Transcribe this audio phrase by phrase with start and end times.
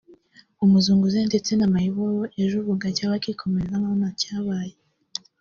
[0.63, 4.75] Umuzunguzayi ndetse na Mayibobo; ejo bugacya bakikomereza nkaho ntacyabaye